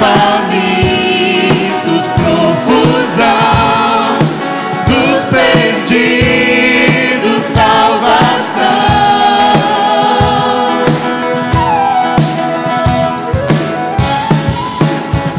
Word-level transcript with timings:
famintos, 0.00 0.64
profusão 2.16 3.28
dos 4.86 5.24
perdidos, 5.28 7.44
salvação. 7.44 8.40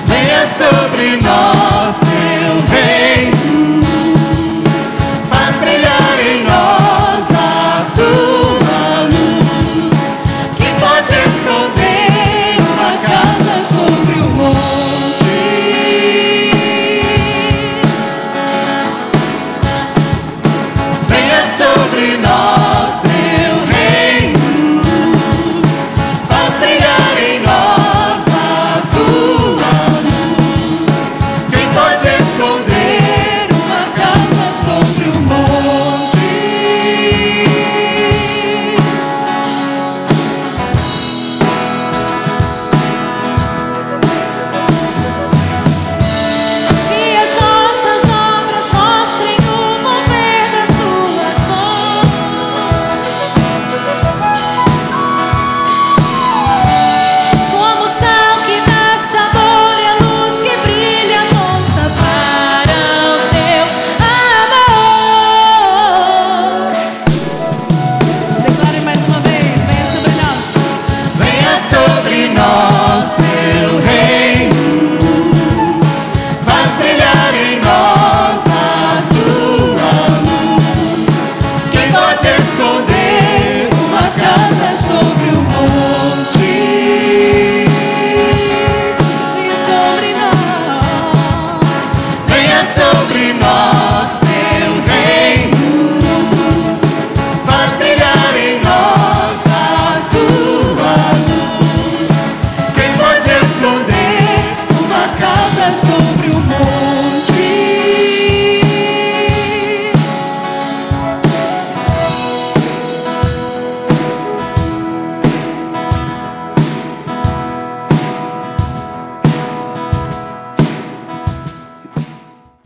Venha 0.05 0.45
sobre 0.45 1.17
nós. 1.23 1.60